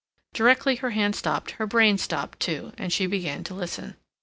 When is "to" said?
3.43-3.53